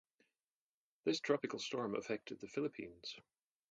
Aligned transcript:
This 1.03 1.19
Tropical 1.19 1.59
Storm 1.59 1.93
affected 1.93 2.39
the 2.39 2.47
Philippines. 2.47 3.19